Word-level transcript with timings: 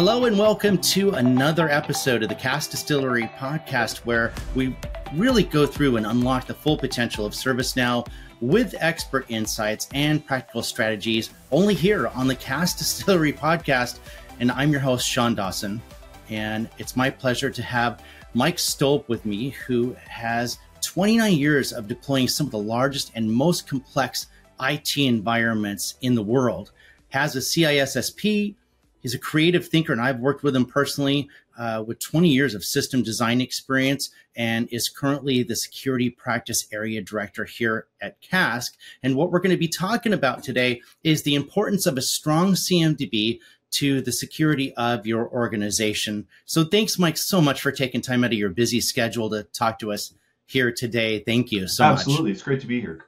Hello 0.00 0.24
and 0.24 0.38
welcome 0.38 0.78
to 0.78 1.10
another 1.10 1.68
episode 1.68 2.22
of 2.22 2.30
the 2.30 2.34
Cask 2.34 2.70
Distillery 2.70 3.30
podcast, 3.36 3.98
where 4.06 4.32
we 4.54 4.74
really 5.12 5.42
go 5.42 5.66
through 5.66 5.98
and 5.98 6.06
unlock 6.06 6.46
the 6.46 6.54
full 6.54 6.78
potential 6.78 7.26
of 7.26 7.34
ServiceNow 7.34 8.08
with 8.40 8.74
expert 8.78 9.26
insights 9.28 9.88
and 9.92 10.24
practical 10.24 10.62
strategies 10.62 11.28
only 11.52 11.74
here 11.74 12.06
on 12.06 12.26
the 12.28 12.34
Cask 12.34 12.78
Distillery 12.78 13.30
podcast. 13.30 13.98
And 14.40 14.50
I'm 14.52 14.72
your 14.72 14.80
host, 14.80 15.06
Sean 15.06 15.34
Dawson. 15.34 15.82
And 16.30 16.70
it's 16.78 16.96
my 16.96 17.10
pleasure 17.10 17.50
to 17.50 17.62
have 17.62 18.02
Mike 18.32 18.56
Stolp 18.56 19.06
with 19.06 19.26
me, 19.26 19.50
who 19.50 19.94
has 20.08 20.56
29 20.80 21.34
years 21.34 21.74
of 21.74 21.88
deploying 21.88 22.26
some 22.26 22.46
of 22.46 22.52
the 22.52 22.58
largest 22.58 23.12
and 23.16 23.30
most 23.30 23.68
complex 23.68 24.28
IT 24.62 24.96
environments 24.96 25.96
in 26.00 26.14
the 26.14 26.22
world, 26.22 26.72
has 27.10 27.36
a 27.36 27.40
CISSP. 27.40 28.54
He's 29.00 29.14
a 29.14 29.18
creative 29.18 29.66
thinker, 29.66 29.92
and 29.92 30.00
I've 30.00 30.20
worked 30.20 30.42
with 30.42 30.54
him 30.54 30.66
personally 30.66 31.28
uh, 31.58 31.84
with 31.86 31.98
20 31.98 32.28
years 32.28 32.54
of 32.54 32.64
system 32.64 33.02
design 33.02 33.40
experience 33.40 34.10
and 34.36 34.68
is 34.70 34.88
currently 34.88 35.42
the 35.42 35.56
security 35.56 36.10
practice 36.10 36.66
area 36.72 37.02
director 37.02 37.44
here 37.44 37.86
at 38.00 38.20
Cask. 38.20 38.76
And 39.02 39.16
what 39.16 39.30
we're 39.30 39.40
going 39.40 39.50
to 39.50 39.58
be 39.58 39.68
talking 39.68 40.12
about 40.12 40.42
today 40.42 40.80
is 41.02 41.22
the 41.22 41.34
importance 41.34 41.86
of 41.86 41.98
a 41.98 42.02
strong 42.02 42.52
CMDB 42.52 43.40
to 43.72 44.00
the 44.00 44.12
security 44.12 44.74
of 44.74 45.06
your 45.06 45.28
organization. 45.28 46.26
So 46.44 46.64
thanks, 46.64 46.98
Mike, 46.98 47.16
so 47.16 47.40
much 47.40 47.60
for 47.60 47.72
taking 47.72 48.00
time 48.00 48.24
out 48.24 48.32
of 48.32 48.38
your 48.38 48.50
busy 48.50 48.80
schedule 48.80 49.30
to 49.30 49.44
talk 49.44 49.78
to 49.80 49.92
us 49.92 50.12
here 50.46 50.72
today. 50.72 51.20
Thank 51.20 51.52
you 51.52 51.68
so 51.68 51.84
Absolutely. 51.84 51.92
much. 51.92 51.98
Absolutely. 51.98 52.30
It's 52.32 52.42
great 52.42 52.60
to 52.62 52.66
be 52.66 52.80
here. 52.80 53.04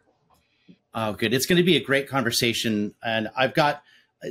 Oh, 0.95 1.15
good. 1.15 1.33
It's 1.33 1.47
going 1.47 1.57
to 1.57 1.63
be 1.65 1.77
a 1.77 1.83
great 1.83 2.09
conversation. 2.09 2.95
And 3.03 3.29
I've 3.37 3.55
got 3.55 3.83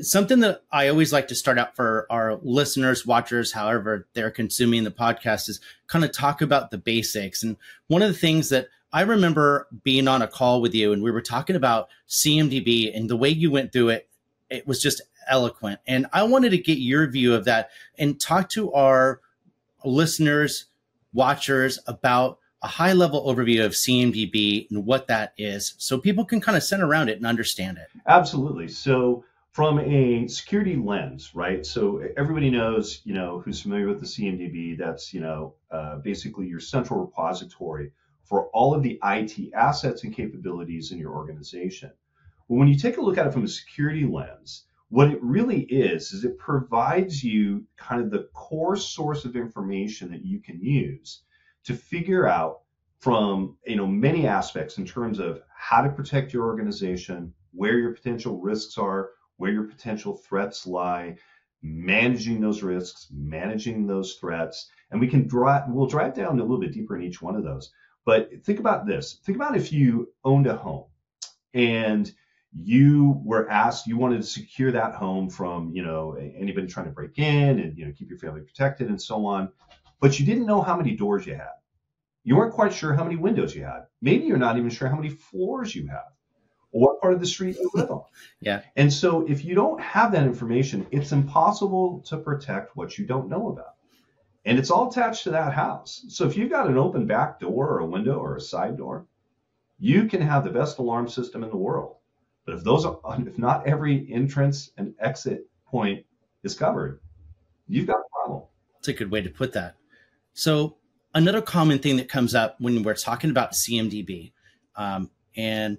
something 0.02 0.40
that 0.40 0.64
I 0.72 0.88
always 0.88 1.12
like 1.12 1.28
to 1.30 1.36
start 1.36 1.58
out 1.58 1.76
for 1.76 2.08
our 2.10 2.40
listeners, 2.42 3.06
watchers, 3.06 3.52
however 3.52 4.08
they're 4.14 4.32
consuming 4.32 4.84
the 4.84 4.92
podcast 4.92 5.50
is 5.50 5.60
kind 5.88 6.06
of 6.06 6.12
talk 6.12 6.42
about 6.42 6.72
the 6.72 6.78
basics. 6.78 7.44
And 7.44 7.58
one 7.88 8.02
of 8.02 8.08
the 8.08 8.18
things 8.18 8.50
that 8.50 8.68
I 8.94 9.02
remember 9.02 9.68
being 9.84 10.08
on 10.08 10.22
a 10.22 10.28
call 10.28 10.62
with 10.62 10.74
you 10.74 10.94
and 10.94 11.04
we 11.04 11.12
were 11.12 11.22
talking 11.22 11.56
about 11.56 11.90
CMDB 12.10 12.96
and 12.96 13.10
the 13.10 13.18
way 13.18 13.30
you 13.30 13.52
went 13.52 13.72
through 13.74 13.90
it, 13.90 14.10
it 14.50 14.68
was 14.68 14.82
just 14.82 15.02
eloquent. 15.28 15.80
And 15.88 16.08
I 16.14 16.24
wanted 16.24 16.50
to 16.52 16.58
get 16.58 16.78
your 16.78 17.10
view 17.10 17.34
of 17.34 17.46
that 17.46 17.70
and 17.98 18.20
talk 18.20 18.50
to 18.50 18.74
our 18.74 19.22
listeners, 19.84 20.66
watchers 21.14 21.80
about 21.88 22.40
a 22.62 22.68
high 22.68 22.94
level 22.94 23.26
overview 23.26 23.66
of 23.66 23.72
CMDB 23.72 24.70
and 24.70 24.86
what 24.86 25.08
that 25.08 25.34
is 25.38 25.74
so 25.78 25.98
people 25.98 26.26
can 26.26 26.40
kind 26.40 26.56
of 26.56 26.64
sit 26.64 26.80
around 26.80 27.10
it 27.10 27.18
and 27.18 27.26
understand 27.26 27.78
it. 27.78 27.88
Absolutely. 28.06 28.68
So, 28.68 29.24
from 29.52 29.80
a 29.80 30.28
security 30.28 30.78
lens, 30.78 31.36
right? 31.36 31.66
So 31.66 32.02
everybody 32.16 32.50
knows, 32.50 33.02
you 33.04 33.14
know, 33.14 33.42
who's 33.42 33.62
familiar 33.62 33.88
with 33.88 34.00
the 34.00 34.06
CMDB, 34.06 34.78
that's, 34.78 35.14
you 35.14 35.20
know, 35.20 35.56
uh, 35.70 35.98
basically 35.98 36.48
your 36.48 36.62
central 36.62 37.02
repository 37.02 37.92
for 38.24 38.48
all 38.52 38.74
of 38.74 38.82
the 38.82 38.98
IT 39.04 39.54
assets 39.54 40.06
and 40.06 40.16
capabilities 40.16 40.94
in 40.94 40.98
your 40.98 41.14
organization. 41.14 41.92
Well, 42.48 42.60
when 42.60 42.70
you 42.70 42.78
take 42.78 42.98
a 42.98 43.02
look 43.02 43.18
at 43.18 43.28
it 43.28 43.34
from 43.34 43.44
a 43.44 43.48
security 43.50 44.06
lens, 44.06 44.68
what 44.88 45.10
it 45.10 45.22
really 45.22 45.64
is, 45.64 46.14
is 46.14 46.24
it 46.24 46.38
provides 46.38 47.22
you 47.24 47.66
kind 47.78 48.02
of 48.02 48.10
the 48.10 48.30
core 48.34 48.78
source 48.78 49.26
of 49.26 49.36
information 49.36 50.12
that 50.12 50.26
you 50.26 50.40
can 50.40 50.62
use 50.62 51.24
to 51.66 51.74
figure 51.74 52.28
out 52.28 52.62
from 53.00 53.58
you 53.66 53.76
know 53.76 53.88
many 53.88 54.28
aspects 54.28 54.78
in 54.78 54.86
terms 54.86 55.18
of 55.18 55.42
how 55.56 55.82
to 55.82 55.90
protect 55.90 56.34
your 56.34 56.46
organization, 56.46 57.34
where 57.52 57.80
your 57.80 57.94
potential 57.94 58.40
risks 58.40 58.78
are, 58.78 59.12
where 59.42 59.52
your 59.52 59.64
potential 59.64 60.16
threats 60.16 60.68
lie, 60.68 61.18
managing 61.64 62.40
those 62.40 62.62
risks, 62.62 63.08
managing 63.12 63.88
those 63.88 64.14
threats, 64.14 64.70
and 64.92 65.02
we 65.02 65.08
can 65.08 65.28
drive 65.28 65.64
we'll 65.68 65.88
drive 65.88 66.14
down 66.14 66.40
a 66.40 66.44
little 66.44 66.60
bit 66.60 66.74
deeper 66.74 66.96
in 66.96 67.02
each 67.04 67.24
one 67.24 67.36
of 67.36 67.44
those. 67.44 67.72
But 68.06 68.30
think 68.46 68.60
about 68.60 68.86
this. 68.86 69.20
Think 69.26 69.36
about 69.36 69.58
if 69.58 69.74
you 69.74 70.14
owned 70.24 70.46
a 70.46 70.56
home 70.56 70.86
and 71.56 72.12
you 72.54 73.20
were 73.24 73.50
asked 73.50 73.88
you 73.88 73.98
wanted 73.98 74.18
to 74.18 74.28
secure 74.28 74.72
that 74.72 74.94
home 74.94 75.30
from 75.30 75.72
you 75.74 75.82
know 75.82 76.18
anybody 76.38 76.68
trying 76.68 76.86
to 76.86 76.92
break 76.92 77.18
in 77.18 77.60
and 77.60 77.78
you 77.78 77.86
know 77.86 77.94
keep 77.98 78.10
your 78.10 78.20
family 78.20 78.42
protected 78.42 78.90
and 78.90 79.02
so 79.02 79.26
on 79.26 79.50
but 80.02 80.20
you 80.20 80.26
didn't 80.26 80.46
know 80.46 80.62
how 80.62 80.76
many 80.76 80.94
doors 80.94 81.26
you 81.26 81.34
had 81.34 81.56
you 82.26 82.36
weren't 82.36 82.54
quite 82.54 82.74
sure 82.74 82.94
how 82.94 83.06
many 83.06 83.16
windows 83.16 83.56
you 83.56 83.64
had 83.64 83.84
maybe 84.02 84.26
you're 84.26 84.38
not 84.38 84.58
even 84.58 84.70
sure 84.70 84.90
how 84.90 84.98
many 84.98 85.10
floors 85.10 85.74
you 85.74 85.88
have 85.88 86.12
what 86.72 87.00
part 87.00 87.14
of 87.14 87.20
the 87.20 87.26
street 87.26 87.58
you 87.58 87.70
live 87.74 87.92
on. 87.92 88.04
Yeah. 88.42 88.62
And 88.76 88.92
so 88.92 89.26
if 89.28 89.46
you 89.46 89.54
don't 89.54 89.80
have 89.80 90.12
that 90.14 90.26
information 90.26 90.88
it's 90.90 91.12
impossible 91.12 92.02
to 92.08 92.18
protect 92.18 92.76
what 92.76 92.98
you 92.98 93.06
don't 93.06 93.30
know 93.30 93.50
about. 93.50 93.76
And 94.46 94.58
it's 94.58 94.72
all 94.72 94.90
attached 94.90 95.26
to 95.26 95.32
that 95.32 95.54
house. 95.54 96.04
So 96.10 96.26
if 96.26 96.36
you've 96.36 96.50
got 96.50 96.68
an 96.68 96.78
open 96.78 97.06
back 97.06 97.40
door 97.40 97.70
or 97.70 97.80
a 97.80 97.86
window 97.86 98.18
or 98.18 98.36
a 98.36 98.42
side 98.42 98.78
door 98.78 99.06
you 99.82 100.06
can 100.06 100.22
have 100.22 100.44
the 100.44 100.52
best 100.52 100.78
alarm 100.78 101.10
system 101.10 101.44
in 101.44 101.50
the 101.50 101.58
world. 101.58 101.96
But 102.46 102.56
if 102.56 102.64
those 102.64 102.86
are, 102.86 103.00
if 103.28 103.38
not 103.38 103.68
every 103.68 104.08
entrance 104.14 104.70
and 104.78 104.94
exit 105.00 105.48
point 105.66 106.06
is 106.44 106.54
covered, 106.56 107.02
you've 107.68 107.88
got 107.88 107.98
a 107.98 108.04
problem. 108.14 108.44
That's 108.76 108.90
a 108.90 108.94
good 108.94 109.12
way 109.12 109.22
to 109.22 109.30
put 109.30 109.54
that. 109.54 109.76
So 110.34 110.78
another 111.14 111.42
common 111.42 111.80
thing 111.80 111.98
that 111.98 112.08
comes 112.08 112.36
up 112.36 112.56
when 112.60 112.84
we're 112.84 112.94
talking 112.94 113.32
about 113.32 113.52
CMDB, 113.52 114.32
um, 114.76 115.10
and 115.36 115.78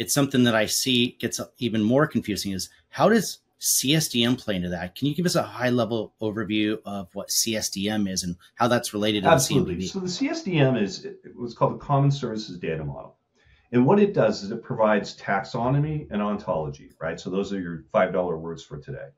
it's 0.00 0.14
something 0.14 0.44
that 0.44 0.54
I 0.54 0.64
see 0.64 1.18
gets 1.20 1.38
even 1.58 1.82
more 1.82 2.06
confusing 2.06 2.52
is 2.52 2.70
how 2.88 3.10
does 3.10 3.40
CSDM 3.60 4.38
play 4.38 4.56
into 4.56 4.70
that? 4.70 4.94
Can 4.94 5.08
you 5.08 5.14
give 5.14 5.26
us 5.26 5.34
a 5.34 5.42
high 5.42 5.68
level 5.68 6.14
overview 6.22 6.78
of 6.86 7.14
what 7.14 7.28
CSDM 7.28 8.10
is 8.10 8.22
and 8.22 8.36
how 8.54 8.66
that's 8.66 8.94
related 8.94 9.24
to 9.24 9.28
Absolutely. 9.28 9.74
the? 9.74 9.86
So 9.86 10.00
the 10.00 10.06
CSDM 10.06 10.82
is 10.82 11.06
what's 11.34 11.52
called 11.52 11.74
the 11.74 11.84
Common 11.84 12.10
Services 12.10 12.56
Data 12.58 12.82
Model. 12.82 13.18
And 13.72 13.84
what 13.84 14.00
it 14.00 14.14
does 14.14 14.42
is 14.42 14.50
it 14.50 14.62
provides 14.62 15.14
taxonomy 15.18 16.10
and 16.10 16.22
ontology, 16.22 16.92
right? 16.98 17.20
So 17.20 17.28
those 17.28 17.52
are 17.52 17.60
your 17.60 17.84
$5 17.92 18.40
words 18.40 18.64
for 18.64 18.78
today. 18.78 19.08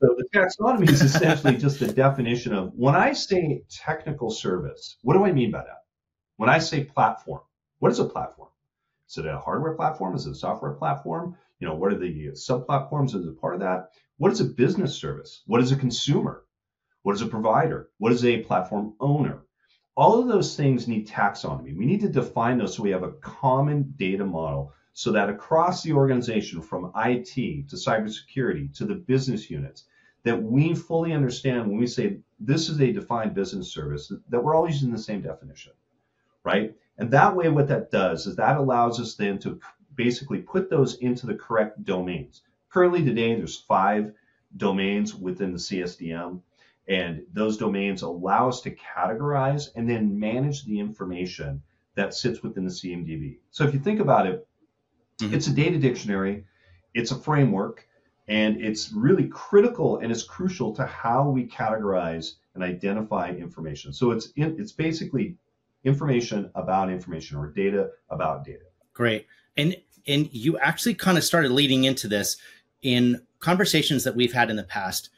So 0.00 0.14
the 0.16 0.28
taxonomy 0.32 0.88
is 0.88 1.02
essentially 1.02 1.56
just 1.56 1.80
the 1.80 1.92
definition 1.92 2.54
of 2.54 2.70
when 2.76 2.94
I 2.94 3.14
say 3.14 3.64
technical 3.68 4.30
service, 4.30 4.96
what 5.02 5.14
do 5.14 5.24
I 5.24 5.32
mean 5.32 5.50
by 5.50 5.64
that? 5.64 5.82
When 6.36 6.48
I 6.48 6.60
say 6.60 6.84
platform, 6.84 7.42
what 7.80 7.90
is 7.90 7.98
a 7.98 8.04
platform? 8.04 8.50
Is 9.16 9.24
it 9.24 9.26
a 9.26 9.38
hardware 9.38 9.74
platform? 9.74 10.14
Is 10.14 10.26
it 10.26 10.32
a 10.32 10.34
software 10.34 10.72
platform? 10.72 11.36
You 11.60 11.68
know, 11.68 11.74
what 11.74 11.92
are 11.92 11.98
the 11.98 12.34
sub 12.34 12.66
platforms 12.66 13.14
as 13.14 13.26
a 13.26 13.32
part 13.32 13.54
of 13.54 13.60
that? 13.60 13.90
What 14.18 14.32
is 14.32 14.40
a 14.40 14.44
business 14.44 14.96
service? 14.96 15.42
What 15.46 15.60
is 15.60 15.72
a 15.72 15.76
consumer? 15.76 16.44
What 17.02 17.14
is 17.14 17.22
a 17.22 17.26
provider? 17.26 17.90
What 17.98 18.12
is 18.12 18.24
a 18.24 18.42
platform 18.42 18.94
owner? 19.00 19.44
all 19.96 20.20
of 20.20 20.28
those 20.28 20.56
things 20.56 20.88
need 20.88 21.08
taxonomy. 21.08 21.76
We 21.76 21.86
need 21.86 22.00
to 22.00 22.08
define 22.08 22.58
those 22.58 22.76
so 22.76 22.82
we 22.82 22.90
have 22.90 23.04
a 23.04 23.12
common 23.12 23.94
data 23.96 24.24
model 24.24 24.72
so 24.92 25.12
that 25.12 25.28
across 25.28 25.82
the 25.82 25.92
organization, 25.92 26.62
from 26.62 26.92
IT 26.96 27.34
to 27.68 27.76
cybersecurity 27.76 28.76
to 28.76 28.84
the 28.84 28.94
business 28.94 29.50
units, 29.50 29.84
that 30.24 30.40
we 30.40 30.74
fully 30.74 31.12
understand 31.12 31.68
when 31.68 31.78
we 31.78 31.86
say 31.86 32.18
this 32.40 32.68
is 32.68 32.80
a 32.80 32.92
defined 32.92 33.34
business 33.34 33.72
service, 33.72 34.12
that 34.28 34.42
we're 34.42 34.54
all 34.54 34.68
using 34.68 34.90
the 34.90 34.98
same 34.98 35.20
definition, 35.20 35.72
right? 36.44 36.74
And 36.98 37.10
that 37.10 37.34
way, 37.34 37.48
what 37.48 37.68
that 37.68 37.90
does 37.90 38.26
is 38.26 38.36
that 38.36 38.56
allows 38.56 39.00
us 39.00 39.14
then 39.14 39.38
to 39.40 39.60
basically 39.94 40.38
put 40.38 40.70
those 40.70 40.96
into 40.96 41.26
the 41.26 41.34
correct 41.34 41.84
domains. 41.84 42.42
Currently, 42.70 43.04
today, 43.04 43.34
there's 43.34 43.58
five 43.58 44.12
domains 44.56 45.14
within 45.14 45.52
the 45.52 45.58
CSDM. 45.58 46.40
And 46.86 47.22
those 47.32 47.56
domains 47.56 48.02
allow 48.02 48.48
us 48.48 48.60
to 48.62 48.74
categorize 48.74 49.68
and 49.74 49.88
then 49.88 50.18
manage 50.18 50.64
the 50.64 50.78
information 50.78 51.62
that 51.94 52.14
sits 52.14 52.42
within 52.42 52.64
the 52.64 52.70
CMDB. 52.70 53.38
So 53.50 53.64
if 53.64 53.72
you 53.72 53.80
think 53.80 54.00
about 54.00 54.26
it, 54.26 54.46
mm-hmm. 55.18 55.32
it's 55.32 55.46
a 55.46 55.52
data 55.52 55.78
dictionary, 55.78 56.44
it's 56.92 57.10
a 57.10 57.16
framework, 57.16 57.88
and 58.28 58.60
it's 58.60 58.92
really 58.92 59.28
critical 59.28 59.98
and 59.98 60.10
it's 60.10 60.22
crucial 60.22 60.74
to 60.74 60.84
how 60.86 61.28
we 61.28 61.46
categorize 61.46 62.34
and 62.54 62.62
identify 62.62 63.30
information. 63.30 63.92
So 63.92 64.10
it's 64.10 64.28
in, 64.36 64.58
it's 64.58 64.72
basically 64.72 65.36
information 65.84 66.50
about 66.54 66.90
information 66.90 67.36
or 67.36 67.52
data 67.52 67.90
about 68.10 68.44
data. 68.44 68.64
Great. 68.92 69.26
And 69.56 69.76
and 70.06 70.28
you 70.32 70.58
actually 70.58 70.94
kind 70.94 71.16
of 71.16 71.24
started 71.24 71.50
leading 71.50 71.84
into 71.84 72.08
this 72.08 72.36
in 72.82 73.22
conversations 73.40 74.04
that 74.04 74.14
we've 74.14 74.32
had 74.32 74.50
in 74.50 74.56
the 74.56 74.64
past 74.64 75.10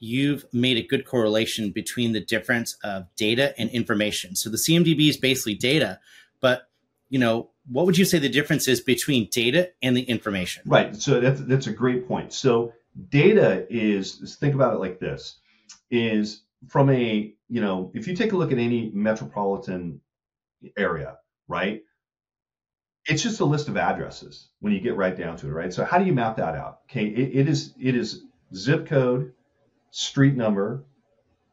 you've 0.00 0.44
made 0.52 0.76
a 0.76 0.82
good 0.82 1.04
correlation 1.04 1.70
between 1.70 2.12
the 2.12 2.20
difference 2.20 2.76
of 2.84 3.06
data 3.16 3.58
and 3.58 3.68
information. 3.70 4.36
So 4.36 4.50
the 4.50 4.56
CMDB 4.56 5.08
is 5.08 5.16
basically 5.16 5.54
data, 5.54 5.98
but 6.40 6.68
you 7.08 7.18
know, 7.18 7.50
what 7.70 7.86
would 7.86 7.98
you 7.98 8.04
say 8.04 8.18
the 8.18 8.28
difference 8.28 8.68
is 8.68 8.80
between 8.80 9.28
data 9.30 9.70
and 9.82 9.96
the 9.96 10.02
information? 10.02 10.62
Right. 10.66 10.94
So 10.96 11.20
that's 11.20 11.40
that's 11.42 11.66
a 11.66 11.72
great 11.72 12.06
point. 12.06 12.32
So 12.32 12.72
data 13.10 13.66
is 13.70 14.36
think 14.40 14.54
about 14.54 14.74
it 14.74 14.78
like 14.78 14.98
this 14.98 15.38
is 15.90 16.42
from 16.68 16.90
a, 16.90 17.32
you 17.48 17.60
know, 17.60 17.90
if 17.94 18.06
you 18.06 18.16
take 18.16 18.32
a 18.32 18.36
look 18.36 18.52
at 18.52 18.58
any 18.58 18.90
metropolitan 18.94 20.00
area, 20.76 21.18
right? 21.46 21.82
It's 23.06 23.22
just 23.22 23.40
a 23.40 23.44
list 23.44 23.68
of 23.68 23.76
addresses 23.76 24.48
when 24.60 24.72
you 24.72 24.80
get 24.80 24.96
right 24.96 25.16
down 25.16 25.36
to 25.38 25.48
it, 25.48 25.52
right? 25.52 25.72
So 25.72 25.84
how 25.84 25.98
do 25.98 26.04
you 26.04 26.12
map 26.12 26.36
that 26.36 26.54
out? 26.54 26.80
Okay, 26.90 27.06
it, 27.06 27.40
it 27.40 27.48
is 27.48 27.74
it 27.80 27.94
is 27.94 28.24
zip 28.54 28.86
code, 28.86 29.32
street 29.90 30.36
number, 30.36 30.84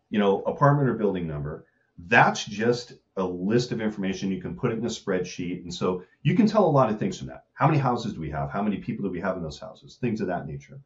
you 0.10 0.20
know, 0.20 0.42
apartment 0.42 0.90
or 0.90 0.94
building 0.94 1.28
number. 1.28 1.66
That's 1.98 2.44
just 2.44 2.94
a 3.18 3.24
list 3.24 3.72
of 3.72 3.80
information. 3.80 4.32
You 4.32 4.42
can 4.42 4.56
put 4.56 4.72
it 4.72 4.78
in 4.78 4.86
a 4.86 4.90
spreadsheet. 4.90 5.64
And 5.64 5.74
so 5.74 6.04
you 6.24 6.36
can 6.36 6.48
tell 6.48 6.66
a 6.66 6.70
lot 6.70 6.90
of 6.90 7.00
things 7.00 7.18
from 7.18 7.28
that. 7.28 7.46
How 7.54 7.68
many 7.68 7.80
houses 7.80 8.14
do 8.14 8.20
we 8.20 8.30
have? 8.32 8.52
How 8.52 8.62
many 8.62 8.78
people 8.78 9.06
do 9.06 9.12
we 9.12 9.22
have 9.22 9.38
in 9.38 9.44
those 9.44 9.60
houses? 9.60 9.96
Things 9.96 10.20
of 10.20 10.28
that 10.28 10.48
nature. 10.48 10.80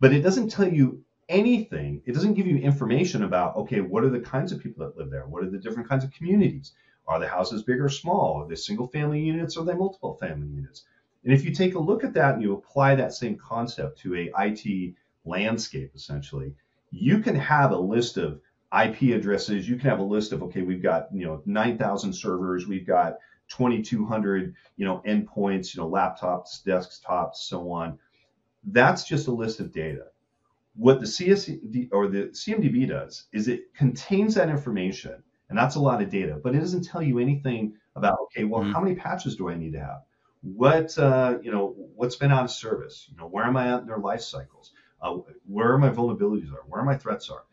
But 0.00 0.12
it 0.12 0.22
doesn't 0.22 0.48
tell 0.48 0.68
you 0.68 1.04
anything. 1.28 2.02
It 2.06 2.12
doesn't 2.14 2.34
give 2.34 2.46
you 2.46 2.56
information 2.56 3.24
about, 3.24 3.56
okay, 3.56 3.80
what 3.80 4.04
are 4.04 4.10
the 4.10 4.20
kinds 4.20 4.52
of 4.52 4.60
people 4.60 4.86
that 4.86 4.96
live 4.96 5.10
there? 5.10 5.26
What 5.26 5.44
are 5.44 5.50
the 5.50 5.58
different 5.58 5.88
kinds 5.88 6.04
of 6.04 6.12
communities? 6.12 6.72
Are 7.08 7.18
the 7.18 7.26
houses 7.26 7.62
big 7.62 7.80
or 7.80 7.88
small? 7.88 8.42
Are 8.42 8.48
they 8.48 8.54
single 8.54 8.86
family 8.86 9.20
units? 9.20 9.56
Or 9.56 9.62
are 9.62 9.64
they 9.64 9.74
multiple 9.74 10.14
family 10.20 10.46
units? 10.48 10.84
And 11.24 11.32
if 11.32 11.44
you 11.44 11.52
take 11.52 11.74
a 11.74 11.80
look 11.80 12.04
at 12.04 12.12
that 12.14 12.34
and 12.34 12.42
you 12.42 12.52
apply 12.54 12.94
that 12.94 13.14
same 13.14 13.36
concept 13.36 13.98
to 14.00 14.14
a 14.14 14.30
IT 14.38 14.94
landscape, 15.24 15.90
essentially, 15.94 16.54
you 16.90 17.20
can 17.20 17.34
have 17.34 17.72
a 17.72 17.78
list 17.78 18.18
of 18.18 18.40
IP 18.78 19.14
addresses. 19.14 19.68
You 19.68 19.76
can 19.76 19.88
have 19.88 20.00
a 20.00 20.04
list 20.04 20.32
of 20.32 20.42
okay, 20.44 20.62
we've 20.62 20.82
got 20.82 21.08
you 21.12 21.24
know 21.24 21.42
9,000 21.46 22.12
servers, 22.12 22.66
we've 22.66 22.86
got 22.86 23.16
2,200 23.48 24.54
you 24.76 24.84
know 24.84 25.02
endpoints, 25.06 25.74
you 25.74 25.80
know 25.80 25.90
laptops, 25.90 26.62
desktops, 26.64 27.36
so 27.36 27.70
on. 27.70 27.98
That's 28.64 29.04
just 29.04 29.28
a 29.28 29.32
list 29.32 29.60
of 29.60 29.72
data. 29.72 30.08
What 30.76 31.00
the 31.00 31.06
CSD 31.06 31.88
or 31.90 32.08
the 32.08 32.28
CMDB 32.28 32.88
does 32.88 33.26
is 33.32 33.48
it 33.48 33.74
contains 33.74 34.34
that 34.34 34.50
information, 34.50 35.22
and 35.48 35.58
that's 35.58 35.76
a 35.76 35.80
lot 35.80 36.02
of 36.02 36.10
data, 36.10 36.38
but 36.42 36.54
it 36.54 36.60
doesn't 36.60 36.84
tell 36.84 37.02
you 37.02 37.18
anything 37.18 37.74
about 37.96 38.18
okay, 38.24 38.44
well, 38.44 38.62
mm-hmm. 38.62 38.72
how 38.72 38.80
many 38.80 38.94
patches 38.94 39.36
do 39.36 39.48
I 39.48 39.54
need 39.54 39.72
to 39.72 39.80
have? 39.80 40.02
What 40.42 40.96
uh, 40.98 41.38
you 41.42 41.50
know, 41.50 41.74
what's 41.94 42.16
been 42.16 42.32
out 42.32 42.44
of 42.44 42.50
service? 42.50 43.08
You 43.10 43.16
know, 43.16 43.26
where 43.26 43.44
am 43.44 43.56
I 43.56 43.72
at 43.72 43.80
in 43.80 43.86
their 43.86 43.98
life 43.98 44.20
cycles? 44.20 44.72
Uh, 45.00 45.18
where 45.46 45.72
are 45.72 45.78
my 45.78 45.90
vulnerabilities 45.90 46.52
are? 46.52 46.64
Where 46.66 46.80
are 46.80 46.86
my 46.86 46.96
threats 46.96 47.30
are? 47.30 47.44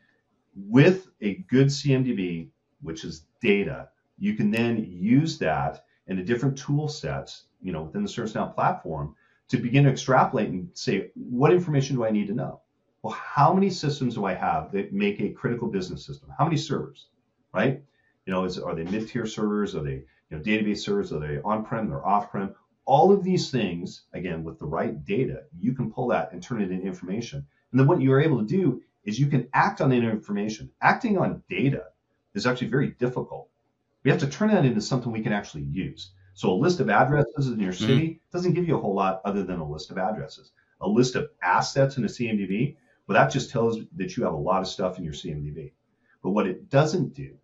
With 0.55 1.09
a 1.21 1.35
good 1.49 1.67
CMDB, 1.67 2.49
which 2.81 3.03
is 3.03 3.25
data, 3.41 3.89
you 4.17 4.35
can 4.35 4.51
then 4.51 4.85
use 4.89 5.37
that 5.39 5.85
in 6.07 6.19
a 6.19 6.23
different 6.23 6.57
tool 6.57 6.87
sets, 6.87 7.45
you 7.61 7.71
know, 7.71 7.83
within 7.83 8.03
the 8.03 8.09
ServiceNow 8.09 8.53
platform 8.53 9.15
to 9.49 9.57
begin 9.57 9.83
to 9.83 9.91
extrapolate 9.91 10.49
and 10.49 10.69
say, 10.73 11.11
what 11.15 11.51
information 11.51 11.95
do 11.95 12.05
I 12.05 12.11
need 12.11 12.27
to 12.27 12.33
know? 12.33 12.61
Well, 13.01 13.13
how 13.13 13.53
many 13.53 13.69
systems 13.69 14.15
do 14.15 14.25
I 14.25 14.33
have 14.33 14.71
that 14.71 14.93
make 14.93 15.19
a 15.19 15.29
critical 15.29 15.67
business 15.67 16.05
system? 16.05 16.29
How 16.37 16.45
many 16.45 16.57
servers, 16.57 17.07
right? 17.55 17.81
You 18.25 18.33
know, 18.33 18.43
is, 18.43 18.59
are 18.59 18.75
they 18.75 18.83
mid-tier 18.83 19.25
servers? 19.25 19.75
Are 19.75 19.83
they 19.83 20.03
you 20.29 20.37
know, 20.37 20.39
database 20.39 20.79
servers? 20.79 21.13
Are 21.13 21.19
they 21.19 21.39
on-prem? 21.41 21.89
They're 21.89 22.05
off-prem. 22.05 22.55
All 22.85 23.11
of 23.11 23.23
these 23.23 23.49
things, 23.49 24.03
again, 24.13 24.43
with 24.43 24.59
the 24.59 24.65
right 24.65 25.03
data, 25.05 25.43
you 25.57 25.73
can 25.73 25.91
pull 25.91 26.09
that 26.09 26.31
and 26.31 26.43
turn 26.43 26.61
it 26.61 26.71
into 26.71 26.85
information. 26.85 27.45
And 27.71 27.79
then 27.79 27.87
what 27.87 28.01
you're 28.01 28.21
able 28.21 28.39
to 28.39 28.45
do 28.45 28.81
is 29.05 29.19
you 29.19 29.27
can 29.27 29.47
act 29.53 29.81
on 29.81 29.89
that 29.89 30.03
information. 30.03 30.69
Acting 30.81 31.17
on 31.17 31.43
data 31.49 31.85
is 32.33 32.45
actually 32.45 32.67
very 32.67 32.91
difficult. 32.91 33.49
We 34.03 34.11
have 34.11 34.19
to 34.19 34.27
turn 34.27 34.49
that 34.49 34.65
into 34.65 34.81
something 34.81 35.11
we 35.11 35.23
can 35.23 35.33
actually 35.33 35.63
use. 35.63 36.11
So 36.33 36.51
a 36.51 36.53
list 36.53 36.79
of 36.79 36.89
addresses 36.89 37.47
in 37.47 37.59
your 37.59 37.71
mm-hmm. 37.71 37.87
city 37.87 38.07
mm-hmm. 38.07 38.37
doesn't 38.37 38.53
give 38.53 38.67
you 38.67 38.77
a 38.77 38.81
whole 38.81 38.93
lot 38.93 39.21
other 39.25 39.43
than 39.43 39.59
a 39.59 39.67
list 39.67 39.89
of 39.89 39.97
addresses. 39.97 40.51
A 40.81 40.87
list 40.87 41.15
of 41.15 41.29
assets 41.41 41.97
in 41.97 42.03
a 42.03 42.07
CMDB, 42.07 42.75
well, 43.07 43.15
that 43.17 43.31
just 43.31 43.49
tells 43.49 43.79
that 43.95 44.17
you 44.17 44.23
have 44.25 44.33
a 44.33 44.37
lot 44.37 44.61
of 44.61 44.67
stuff 44.67 44.97
in 44.97 45.03
your 45.03 45.13
CMDB. 45.13 45.71
But 46.21 46.31
what 46.31 46.47
it 46.47 46.69
doesn't 46.69 47.13
do 47.13 47.35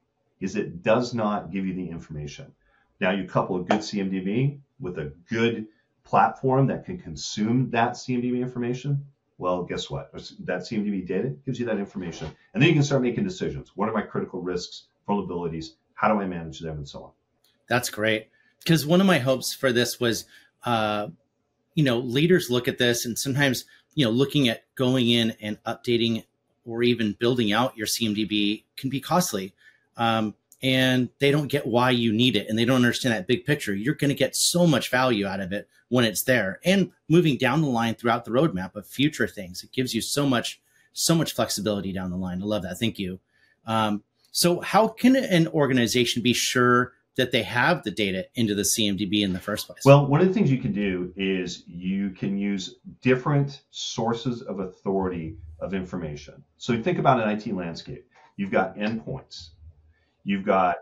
is 0.41 0.55
it 0.55 0.83
does 0.83 1.13
not 1.13 1.51
give 1.51 1.65
you 1.65 1.73
the 1.73 1.87
information. 1.89 2.51
Now 2.99 3.11
you 3.11 3.25
couple 3.25 3.57
a 3.57 3.63
good 3.63 3.79
CMDB 3.79 4.59
with 4.79 4.99
a 4.99 5.13
good 5.29 5.67
platform 6.03 6.67
that 6.67 6.85
can 6.85 6.97
consume 6.97 7.69
that 7.71 7.93
CMDB 7.93 8.41
information, 8.41 9.05
well, 9.37 9.63
guess 9.63 9.89
what? 9.89 10.11
That 10.13 10.61
CMDB 10.61 11.07
data 11.07 11.29
gives 11.45 11.59
you 11.59 11.65
that 11.65 11.79
information. 11.79 12.27
And 12.53 12.61
then 12.61 12.69
you 12.69 12.75
can 12.75 12.83
start 12.83 13.01
making 13.01 13.23
decisions. 13.23 13.71
What 13.75 13.89
are 13.89 13.93
my 13.93 14.03
critical 14.03 14.39
risks, 14.39 14.83
vulnerabilities? 15.07 15.71
How 15.95 16.13
do 16.13 16.21
I 16.21 16.27
manage 16.27 16.59
them, 16.59 16.77
and 16.77 16.87
so 16.87 17.03
on? 17.05 17.11
That's 17.67 17.89
great. 17.89 18.27
Because 18.59 18.85
one 18.85 19.01
of 19.01 19.07
my 19.07 19.17
hopes 19.17 19.53
for 19.53 19.71
this 19.71 19.99
was, 19.99 20.25
uh, 20.63 21.07
you 21.73 21.83
know, 21.83 21.97
leaders 21.97 22.51
look 22.51 22.67
at 22.67 22.77
this 22.77 23.05
and 23.05 23.17
sometimes, 23.17 23.65
you 23.95 24.05
know, 24.05 24.11
looking 24.11 24.47
at 24.47 24.63
going 24.75 25.09
in 25.09 25.33
and 25.41 25.57
updating 25.63 26.23
or 26.63 26.83
even 26.83 27.13
building 27.13 27.51
out 27.51 27.75
your 27.75 27.87
CMDB 27.87 28.63
can 28.77 28.91
be 28.91 28.99
costly. 28.99 29.53
Um, 30.01 30.33
and 30.63 31.09
they 31.19 31.29
don't 31.29 31.47
get 31.47 31.67
why 31.67 31.91
you 31.91 32.11
need 32.11 32.35
it 32.35 32.47
and 32.49 32.57
they 32.57 32.65
don't 32.65 32.77
understand 32.77 33.13
that 33.13 33.27
big 33.27 33.45
picture. 33.45 33.75
You're 33.75 33.93
going 33.93 34.09
to 34.09 34.15
get 34.15 34.35
so 34.35 34.65
much 34.65 34.89
value 34.89 35.27
out 35.27 35.39
of 35.39 35.53
it 35.53 35.67
when 35.89 36.05
it's 36.05 36.23
there 36.23 36.59
and 36.65 36.91
moving 37.07 37.37
down 37.37 37.61
the 37.61 37.67
line 37.67 37.93
throughout 37.93 38.25
the 38.25 38.31
roadmap 38.31 38.75
of 38.75 38.87
future 38.87 39.27
things. 39.27 39.63
It 39.63 39.71
gives 39.71 39.93
you 39.93 40.01
so 40.01 40.25
much, 40.25 40.59
so 40.93 41.13
much 41.13 41.33
flexibility 41.33 41.93
down 41.93 42.09
the 42.09 42.17
line. 42.17 42.41
I 42.41 42.45
love 42.45 42.63
that. 42.63 42.79
Thank 42.79 42.97
you. 42.97 43.19
Um, 43.67 44.03
so 44.31 44.59
how 44.61 44.87
can 44.87 45.15
an 45.15 45.47
organization 45.49 46.23
be 46.23 46.33
sure 46.33 46.93
that 47.15 47.31
they 47.31 47.43
have 47.43 47.83
the 47.83 47.91
data 47.91 48.25
into 48.33 48.55
the 48.55 48.63
CMDB 48.63 49.21
in 49.21 49.33
the 49.33 49.39
first 49.39 49.67
place? 49.67 49.83
Well, 49.85 50.07
one 50.07 50.21
of 50.21 50.27
the 50.27 50.33
things 50.33 50.51
you 50.51 50.57
can 50.57 50.73
do 50.73 51.13
is 51.15 51.63
you 51.67 52.09
can 52.09 52.39
use 52.39 52.75
different 53.01 53.61
sources 53.69 54.41
of 54.41 54.61
authority 54.61 55.37
of 55.59 55.75
information. 55.75 56.43
So 56.57 56.81
think 56.81 56.97
about 56.97 57.21
an 57.21 57.29
IT 57.29 57.53
landscape. 57.53 58.07
You've 58.37 58.51
got 58.51 58.75
endpoints, 58.77 59.49
You've 60.23 60.45
got 60.45 60.77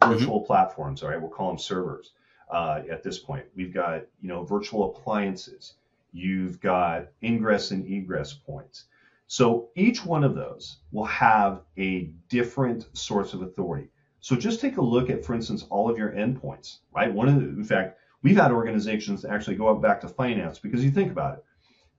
virtual 0.00 0.38
mm-hmm. 0.38 0.46
platforms, 0.46 1.02
all 1.02 1.10
right, 1.10 1.20
we'll 1.20 1.30
call 1.30 1.48
them 1.48 1.58
servers 1.58 2.12
uh, 2.50 2.82
at 2.90 3.02
this 3.02 3.18
point. 3.18 3.46
We've 3.54 3.72
got, 3.72 4.02
you 4.20 4.28
know, 4.28 4.44
virtual 4.44 4.90
appliances. 4.90 5.74
You've 6.12 6.60
got 6.60 7.08
ingress 7.22 7.70
and 7.70 7.86
egress 7.86 8.32
points. 8.32 8.84
So 9.26 9.70
each 9.74 10.04
one 10.04 10.24
of 10.24 10.34
those 10.34 10.78
will 10.90 11.06
have 11.06 11.62
a 11.78 12.10
different 12.28 12.86
source 12.96 13.32
of 13.32 13.42
authority. 13.42 13.88
So 14.20 14.36
just 14.36 14.60
take 14.60 14.76
a 14.76 14.82
look 14.82 15.10
at, 15.10 15.24
for 15.24 15.34
instance, 15.34 15.64
all 15.70 15.90
of 15.90 15.98
your 15.98 16.10
endpoints, 16.10 16.78
right? 16.94 17.12
One 17.12 17.28
of 17.28 17.36
the, 17.36 17.48
in 17.48 17.64
fact, 17.64 17.98
we've 18.22 18.36
had 18.36 18.52
organizations 18.52 19.24
actually 19.24 19.56
go 19.56 19.68
up 19.68 19.80
back 19.80 20.00
to 20.02 20.08
finance 20.08 20.58
because 20.58 20.84
you 20.84 20.90
think 20.90 21.10
about 21.10 21.38
it. 21.38 21.44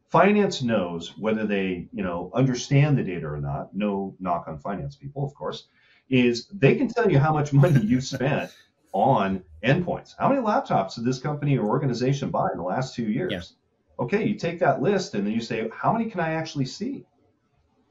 Finance 0.09 0.61
knows 0.61 1.17
whether 1.17 1.47
they, 1.47 1.87
you 1.91 2.03
know, 2.03 2.29
understand 2.35 2.97
the 2.97 3.03
data 3.03 3.25
or 3.25 3.41
not. 3.41 3.75
No 3.75 4.15
knock 4.19 4.47
on 4.47 4.59
finance 4.59 4.95
people, 4.95 5.25
of 5.25 5.33
course 5.33 5.67
is 6.09 6.47
they 6.47 6.75
can 6.75 6.87
tell 6.87 7.09
you 7.09 7.19
how 7.19 7.33
much 7.33 7.53
money 7.53 7.81
you've 7.81 8.03
spent 8.03 8.51
on 8.91 9.43
endpoints. 9.63 10.13
How 10.17 10.29
many 10.29 10.41
laptops 10.41 10.95
did 10.95 11.05
this 11.05 11.19
company 11.19 11.57
or 11.57 11.67
organization 11.67 12.29
buy 12.29 12.49
in 12.51 12.57
the 12.57 12.63
last 12.63 12.95
two 12.95 13.09
years? 13.09 13.31
Yeah. 13.31 14.03
Okay, 14.03 14.25
you 14.25 14.35
take 14.35 14.59
that 14.59 14.81
list 14.81 15.13
and 15.13 15.25
then 15.25 15.33
you 15.33 15.41
say, 15.41 15.69
how 15.73 15.93
many 15.93 16.09
can 16.09 16.19
I 16.19 16.33
actually 16.33 16.65
see? 16.65 17.05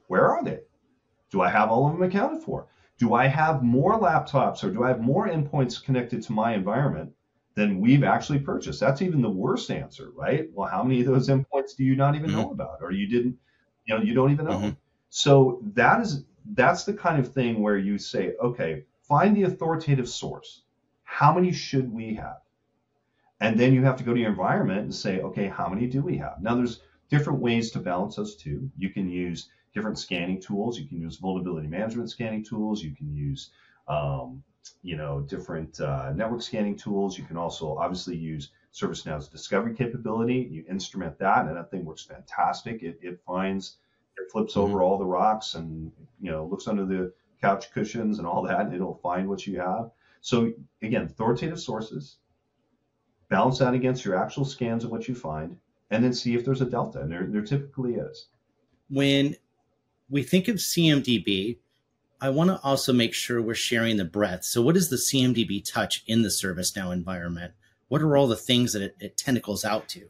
Where 0.09 0.29
are 0.29 0.45
they? 0.45 0.61
Do 1.31 1.41
I 1.41 1.49
have 1.49 1.71
all 1.71 1.87
of 1.87 1.93
them 1.95 2.03
accounted 2.03 2.43
for? 2.43 2.67
Do 2.99 3.15
I 3.15 3.27
have 3.27 3.63
more 3.63 3.99
laptops 3.99 4.63
or 4.63 4.71
do 4.71 4.85
I 4.85 4.89
have 4.89 5.01
more 5.01 5.29
endpoints 5.29 5.83
connected 5.83 6.23
to 6.25 6.33
my 6.33 6.55
environment 6.55 7.13
than 7.55 7.81
we've 7.81 8.05
actually 8.05 8.41
purchased? 8.41 8.81
That's 8.81 9.03
even 9.03 9.23
the 9.23 9.31
worst 9.31 9.71
answer, 9.71 10.11
right? 10.15 10.49
Well, 10.53 10.69
how 10.69 10.83
many 10.83 11.01
of 11.01 11.07
those 11.07 11.29
endpoints 11.29 11.77
do 11.77 11.85
you 11.85 11.97
not 11.97 12.15
even 12.15 12.31
mm-hmm. 12.31 12.41
know 12.41 12.51
about 12.51 12.79
or 12.81 12.93
you 12.93 13.09
didn't, 13.09 13.39
you 13.87 13.97
know, 13.97 14.03
you 14.03 14.15
don't 14.15 14.33
even 14.33 14.45
know? 14.45 14.53
Mm-hmm. 14.53 14.71
So 15.09 15.63
that 15.75 16.01
is 16.01 16.25
that's 16.55 16.85
the 16.85 16.93
kind 16.93 17.19
of 17.19 17.33
thing 17.33 17.63
where 17.63 17.77
you 17.77 17.99
say, 17.99 18.35
okay, 18.43 18.85
find 19.03 19.37
the 19.37 19.45
authoritative 19.45 20.09
source. 20.09 20.63
How 21.05 21.33
many 21.35 21.53
should 21.53 21.93
we 21.93 22.15
have? 22.15 22.39
And 23.41 23.59
then 23.59 23.75
you 23.75 23.83
have 23.83 23.97
to 23.97 24.05
go 24.05 24.15
to 24.15 24.21
your 24.21 24.31
environment 24.31 24.81
and 24.81 24.95
say, 24.95 25.21
okay, 25.21 25.49
how 25.49 25.69
many 25.69 25.87
do 25.87 26.01
we 26.01 26.17
have? 26.19 26.41
Now, 26.41 26.55
there's 26.55 26.81
different 27.11 27.41
ways 27.41 27.71
to 27.73 27.81
balance 27.81 28.17
those 28.17 28.37
two. 28.37 28.71
You 28.79 28.91
can 28.91 29.09
use 29.09 29.49
different 29.75 29.99
scanning 29.99 30.41
tools. 30.41 30.79
You 30.79 30.87
can 30.87 31.01
use 31.01 31.17
vulnerability 31.17 31.67
management 31.67 32.11
scanning 32.11 32.45
tools. 32.45 32.83
You 32.83 32.95
can 32.95 33.15
use, 33.15 33.51
um, 33.89 34.43
you 34.83 34.97
know, 34.97 35.21
different 35.21 35.81
uh, 35.81 36.13
network 36.15 36.43
scanning 36.43 36.77
tools. 36.77 37.19
You 37.19 37.25
can 37.25 37.37
also 37.37 37.77
obviously 37.77 38.17
use 38.17 38.51
ServiceNow's 38.73 39.29
discovery 39.29 39.75
capability. 39.75 40.49
You 40.51 40.65
instrument 40.71 41.19
that, 41.19 41.47
and 41.47 41.57
that 41.57 41.71
thing 41.71 41.85
works 41.85 42.05
fantastic. 42.05 42.83
It, 42.83 42.99
it 43.03 43.21
finds 43.27 43.79
it 44.17 44.31
flips 44.31 44.57
over 44.57 44.75
mm-hmm. 44.75 44.83
all 44.83 44.99
the 44.99 45.05
rocks 45.05 45.55
and 45.55 45.91
you 46.21 46.31
know 46.31 46.47
looks 46.47 46.69
under 46.69 46.85
the 46.85 47.13
couch 47.41 47.71
cushions 47.73 48.19
and 48.19 48.27
all 48.27 48.43
that. 48.43 48.61
And 48.61 48.75
it'll 48.75 49.01
find 49.03 49.29
what 49.29 49.47
you 49.47 49.59
have. 49.61 49.91
So 50.21 50.53
again, 50.83 51.03
authoritative 51.03 51.61
sources. 51.61 52.17
Balance 53.29 53.59
that 53.59 53.75
against 53.75 54.05
your 54.05 54.17
actual 54.17 54.45
scans 54.45 54.85
of 54.85 54.91
what 54.91 55.09
you 55.09 55.15
find, 55.15 55.57
and 55.91 56.05
then 56.05 56.13
see 56.13 56.35
if 56.35 56.45
there's 56.45 56.61
a 56.61 56.67
delta. 56.67 57.01
And 57.01 57.11
there, 57.11 57.27
there 57.27 57.43
typically 57.43 57.95
is. 57.95 58.27
When 58.91 59.37
we 60.11 60.23
think 60.23 60.49
of 60.49 60.57
CMDB, 60.57 61.57
I 62.21 62.29
want 62.29 62.51
to 62.51 62.61
also 62.63 62.93
make 62.93 63.15
sure 63.15 63.41
we're 63.41 63.55
sharing 63.55 63.97
the 63.97 64.05
breadth. 64.05 64.45
So, 64.45 64.61
what 64.61 64.75
does 64.75 64.91
the 64.91 64.97
CMDB 64.97 65.65
touch 65.65 66.05
in 66.07 66.23
the 66.23 66.29
ServiceNow 66.29 66.93
environment? 66.93 67.55
What 67.89 68.03
are 68.03 68.17
all 68.17 68.29
the 68.29 68.37
things 68.37 68.75
that 68.75 68.83
it, 68.83 68.97
it 69.01 69.17
tentacles 69.17 69.65
out 69.65 69.89
to? 69.89 70.09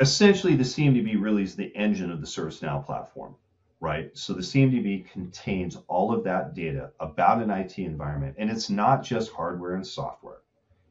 Essentially 0.00 0.56
the 0.56 0.64
CMDB 0.64 1.20
really 1.20 1.42
is 1.42 1.54
the 1.54 1.74
engine 1.76 2.10
of 2.10 2.20
the 2.20 2.26
ServiceNow 2.26 2.84
platform, 2.84 3.36
right? 3.80 4.10
So 4.16 4.32
the 4.32 4.40
CMDB 4.40 5.10
contains 5.10 5.76
all 5.88 6.12
of 6.12 6.24
that 6.24 6.54
data 6.54 6.90
about 7.00 7.42
an 7.42 7.50
IT 7.50 7.78
environment, 7.78 8.36
and 8.38 8.50
it's 8.50 8.70
not 8.70 9.04
just 9.04 9.32
hardware 9.32 9.74
and 9.74 9.86
software. 9.86 10.38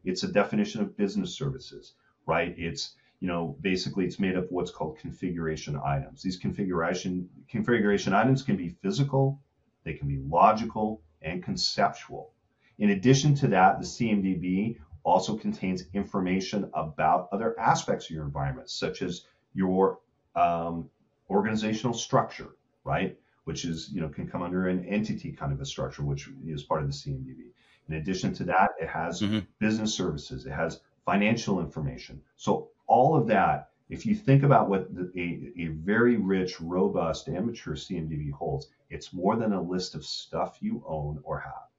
It's 0.05 0.23
a 0.23 0.31
definition 0.31 0.81
of 0.81 0.95
business 0.95 1.35
services, 1.35 1.95
right? 2.25 2.53
It's 2.57 2.95
you 3.19 3.27
know, 3.27 3.57
basically 3.61 4.05
it's 4.05 4.19
made 4.19 4.37
up 4.37 4.45
of 4.45 4.51
what's 4.51 4.71
called 4.71 4.97
configuration 4.97 5.79
items. 5.83 6.21
These 6.21 6.37
configuration 6.37 7.27
configuration 7.49 8.13
items 8.13 8.43
can 8.43 8.55
be 8.55 8.69
physical, 8.69 9.41
they 9.83 9.93
can 9.93 10.07
be 10.07 10.19
logical 10.19 11.01
and 11.21 11.43
conceptual. 11.43 12.33
In 12.77 12.91
addition 12.91 13.35
to 13.35 13.47
that, 13.47 13.79
the 13.79 13.85
CMDB 13.85 14.77
also 15.03 15.35
contains 15.35 15.83
information 15.93 16.69
about 16.73 17.29
other 17.31 17.59
aspects 17.59 18.05
of 18.05 18.11
your 18.11 18.25
environment, 18.25 18.69
such 18.69 19.01
as 19.01 19.25
your 19.53 19.99
um, 20.35 20.89
organizational 21.29 21.93
structure, 21.93 22.49
right? 22.83 23.17
Which 23.45 23.65
is, 23.65 23.89
you 23.91 24.01
know, 24.01 24.09
can 24.09 24.27
come 24.27 24.41
under 24.41 24.67
an 24.67 24.85
entity 24.85 25.31
kind 25.31 25.51
of 25.51 25.61
a 25.61 25.65
structure, 25.65 26.03
which 26.03 26.29
is 26.45 26.63
part 26.63 26.81
of 26.81 26.87
the 26.87 26.93
CMDB. 26.93 27.51
In 27.87 27.95
addition 27.95 28.33
to 28.35 28.43
that, 28.45 28.71
it 28.79 28.87
has 28.87 29.21
mm-hmm. 29.21 29.39
business 29.59 29.93
services, 29.93 30.45
it 30.45 30.51
has 30.51 30.81
financial 31.05 31.59
information. 31.59 32.21
So 32.35 32.69
all 32.85 33.15
of 33.15 33.27
that, 33.27 33.69
if 33.89 34.05
you 34.05 34.13
think 34.13 34.43
about 34.43 34.69
what 34.69 34.93
the, 34.93 35.11
a, 35.15 35.63
a 35.63 35.67
very 35.69 36.17
rich, 36.17 36.61
robust, 36.61 37.27
amateur 37.27 37.73
CMDB 37.73 38.31
holds, 38.31 38.67
it's 38.91 39.13
more 39.13 39.35
than 39.35 39.53
a 39.53 39.61
list 39.61 39.95
of 39.95 40.05
stuff 40.05 40.59
you 40.61 40.83
own 40.87 41.19
or 41.23 41.39
have. 41.39 41.69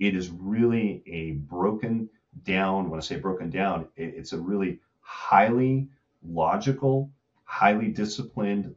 It 0.00 0.16
is 0.16 0.30
really 0.30 1.04
a 1.06 1.32
broken 1.32 2.08
down, 2.42 2.90
when 2.90 2.98
I 2.98 3.02
say 3.02 3.16
broken 3.16 3.50
down, 3.50 3.88
it, 3.96 4.14
it's 4.16 4.32
a 4.32 4.38
really 4.38 4.80
highly 5.00 5.88
logical, 6.26 7.10
highly 7.44 7.88
disciplined 7.88 8.74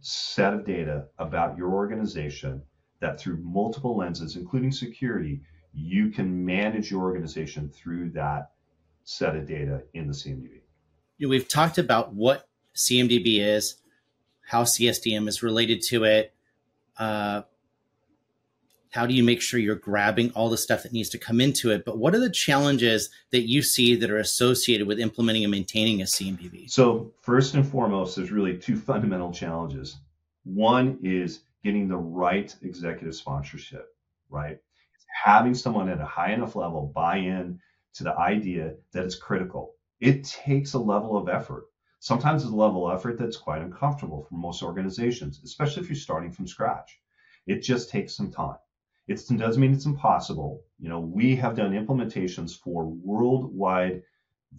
set 0.00 0.54
of 0.54 0.64
data 0.64 1.06
about 1.18 1.56
your 1.56 1.70
organization 1.70 2.62
that 3.00 3.20
through 3.20 3.38
multiple 3.38 3.96
lenses, 3.96 4.36
including 4.36 4.72
security, 4.72 5.40
you 5.72 6.10
can 6.10 6.44
manage 6.44 6.90
your 6.90 7.02
organization 7.02 7.68
through 7.68 8.10
that 8.10 8.50
set 9.04 9.36
of 9.36 9.46
data 9.46 9.82
in 9.94 10.06
the 10.06 10.12
CMDB. 10.12 10.60
We've 11.20 11.48
talked 11.48 11.78
about 11.78 12.12
what 12.14 12.48
CMDB 12.74 13.40
is, 13.40 13.76
how 14.46 14.64
CSDM 14.64 15.28
is 15.28 15.42
related 15.42 15.82
to 15.82 16.04
it. 16.04 16.34
Uh, 16.96 17.42
how 18.90 19.06
do 19.06 19.14
you 19.14 19.22
make 19.22 19.42
sure 19.42 19.60
you're 19.60 19.74
grabbing 19.74 20.30
all 20.30 20.48
the 20.48 20.56
stuff 20.56 20.82
that 20.82 20.92
needs 20.92 21.08
to 21.10 21.18
come 21.18 21.40
into 21.40 21.70
it? 21.70 21.84
But 21.84 21.98
what 21.98 22.14
are 22.14 22.20
the 22.20 22.30
challenges 22.30 23.10
that 23.30 23.48
you 23.48 23.62
see 23.62 23.94
that 23.96 24.10
are 24.10 24.18
associated 24.18 24.86
with 24.86 24.98
implementing 24.98 25.44
and 25.44 25.50
maintaining 25.50 26.00
a 26.00 26.04
CMDB? 26.04 26.70
So, 26.70 27.12
first 27.20 27.54
and 27.54 27.66
foremost, 27.66 28.16
there's 28.16 28.32
really 28.32 28.56
two 28.56 28.76
fundamental 28.76 29.32
challenges. 29.32 29.96
One 30.44 30.98
is 31.02 31.40
getting 31.62 31.88
the 31.88 31.96
right 31.96 32.54
executive 32.62 33.14
sponsorship, 33.14 33.88
right? 34.30 34.58
Having 35.24 35.54
someone 35.54 35.88
at 35.88 36.00
a 36.00 36.06
high 36.06 36.32
enough 36.32 36.56
level 36.56 36.90
buy 36.94 37.16
in 37.16 37.60
to 37.94 38.04
the 38.04 38.16
idea 38.16 38.74
that 38.92 39.04
it's 39.04 39.16
critical. 39.16 39.74
It 40.00 40.24
takes 40.24 40.74
a 40.74 40.78
level 40.78 41.16
of 41.16 41.28
effort. 41.28 41.64
Sometimes 42.00 42.44
it's 42.44 42.52
a 42.52 42.56
level 42.56 42.88
of 42.88 42.96
effort 42.96 43.18
that's 43.18 43.36
quite 43.36 43.60
uncomfortable 43.60 44.22
for 44.22 44.36
most 44.36 44.62
organizations, 44.62 45.40
especially 45.44 45.82
if 45.82 45.88
you're 45.88 45.96
starting 45.96 46.30
from 46.30 46.46
scratch. 46.46 47.00
It 47.46 47.62
just 47.62 47.90
takes 47.90 48.14
some 48.14 48.30
time. 48.30 48.58
It 49.08 49.24
doesn't 49.36 49.60
mean 49.60 49.72
it's 49.72 49.86
impossible. 49.86 50.62
You 50.78 50.90
know, 50.90 51.00
we 51.00 51.34
have 51.36 51.56
done 51.56 51.72
implementations 51.72 52.58
for 52.58 52.84
worldwide, 52.84 54.02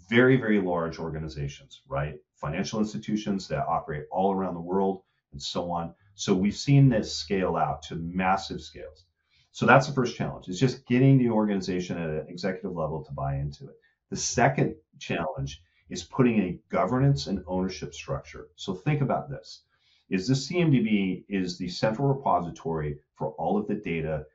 very, 0.09 0.37
very 0.37 0.59
large 0.59 0.97
organizations, 0.97 1.83
right? 1.87 2.15
Financial 2.35 2.79
institutions 2.79 3.47
that 3.47 3.67
operate 3.67 4.05
all 4.11 4.33
around 4.33 4.55
the 4.55 4.59
world 4.59 5.03
and 5.31 5.41
so 5.41 5.69
on. 5.69 5.93
So 6.15 6.33
we've 6.33 6.55
seen 6.55 6.89
this 6.89 7.15
scale 7.15 7.55
out 7.55 7.83
to 7.83 7.95
massive 7.95 8.61
scales. 8.61 9.05
So 9.51 9.67
that's 9.67 9.87
the 9.87 9.93
first 9.93 10.15
challenge. 10.15 10.47
It's 10.47 10.59
just 10.59 10.85
getting 10.87 11.19
the 11.19 11.29
organization 11.29 11.97
at 11.97 12.09
an 12.09 12.25
executive 12.27 12.75
level 12.75 13.03
to 13.03 13.13
buy 13.13 13.35
into 13.35 13.65
it. 13.65 13.75
The 14.09 14.17
second 14.17 14.75
challenge 14.97 15.61
is 15.89 16.03
putting 16.03 16.39
a 16.39 16.59
governance 16.69 17.27
and 17.27 17.43
ownership 17.45 17.93
structure. 17.93 18.47
So 18.55 18.73
think 18.73 19.01
about 19.01 19.29
this. 19.29 19.63
Is 20.09 20.27
the 20.27 20.33
CMDB 20.33 21.25
is 21.29 21.57
the 21.57 21.69
central 21.69 22.07
repository 22.07 22.99
for 23.13 23.33
all 23.33 23.59
of 23.59 23.67
the 23.67 23.75
data 23.75 24.25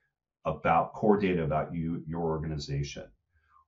about 0.45 0.93
core 0.93 1.19
data 1.19 1.43
about 1.43 1.75
you, 1.75 2.03
your 2.07 2.23
organization. 2.23 3.05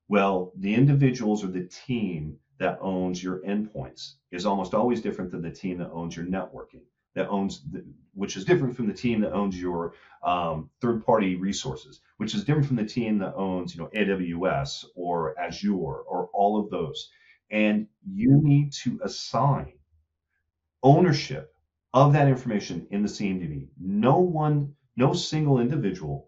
Well, 0.09 0.53
the 0.57 0.75
individuals 0.75 1.45
or 1.45 1.49
the 1.49 1.69
team 1.87 2.39
that 2.59 2.79
owns 2.81 3.23
your 3.23 3.41
endpoints 3.43 4.15
is 4.31 4.47
almost 4.47 4.75
always 4.75 5.01
different 5.01 5.31
than 5.31 5.43
the 5.43 5.51
team 5.51 5.79
that 5.79 5.91
owns 5.91 6.17
your 6.17 6.27
networking, 6.27 6.83
that 7.15 7.29
owns, 7.29 7.63
the, 7.71 7.85
which 8.15 8.37
is 8.37 8.45
different 8.45 8.77
from 8.77 8.87
the 8.87 8.95
team 8.95 9.21
that 9.21 9.33
owns 9.33 9.61
your 9.61 9.95
um, 10.23 10.71
third-party 10.81 11.37
resources, 11.37 12.01
which 12.19 12.35
is 12.35 12.45
different 12.45 12.67
from 12.67 12.77
the 12.77 12.85
team 12.85 13.19
that 13.19 13.35
owns, 13.35 13.75
you 13.75 13.83
know, 13.83 13.91
AWS 13.95 14.87
or 14.95 15.39
Azure 15.39 15.75
or 15.75 16.31
all 16.33 16.59
of 16.59 16.71
those. 16.71 17.11
And 17.51 17.87
you 18.07 18.41
need 18.43 18.73
to 18.85 19.01
assign 19.05 19.73
ownership 20.83 21.53
of 21.93 22.13
that 22.13 22.29
information 22.29 22.87
in 22.91 23.03
the 23.03 23.09
CMDB. 23.09 23.69
No 23.81 24.19
one, 24.19 24.75
no 24.97 25.13
single 25.13 25.61
individual 25.61 26.26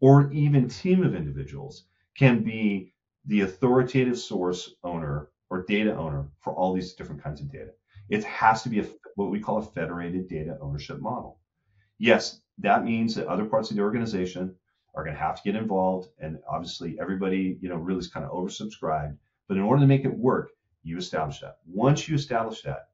or 0.00 0.30
even 0.32 0.68
team 0.68 1.02
of 1.04 1.14
individuals 1.14 1.84
can 2.16 2.42
be 2.42 2.92
the 3.26 3.42
authoritative 3.42 4.18
source 4.18 4.74
owner 4.84 5.30
or 5.50 5.64
data 5.66 5.94
owner 5.96 6.28
for 6.40 6.52
all 6.52 6.72
these 6.72 6.94
different 6.94 7.22
kinds 7.22 7.40
of 7.40 7.50
data. 7.50 7.70
It 8.08 8.24
has 8.24 8.62
to 8.62 8.68
be 8.68 8.80
a, 8.80 8.86
what 9.16 9.30
we 9.30 9.40
call 9.40 9.58
a 9.58 9.62
federated 9.62 10.28
data 10.28 10.58
ownership 10.60 11.00
model. 11.00 11.38
Yes, 11.98 12.40
that 12.58 12.84
means 12.84 13.14
that 13.14 13.26
other 13.26 13.44
parts 13.44 13.70
of 13.70 13.76
the 13.76 13.82
organization 13.82 14.54
are 14.94 15.04
going 15.04 15.14
to 15.14 15.20
have 15.22 15.36
to 15.36 15.42
get 15.42 15.60
involved, 15.60 16.08
and 16.18 16.38
obviously 16.48 16.98
everybody, 17.00 17.58
you 17.60 17.68
know, 17.68 17.76
really 17.76 18.00
is 18.00 18.08
kind 18.08 18.24
of 18.24 18.32
oversubscribed. 18.32 19.16
But 19.46 19.56
in 19.56 19.62
order 19.62 19.80
to 19.80 19.86
make 19.86 20.04
it 20.04 20.16
work, 20.16 20.50
you 20.82 20.96
establish 20.96 21.40
that. 21.40 21.58
Once 21.66 22.08
you 22.08 22.14
establish 22.14 22.62
that, 22.62 22.88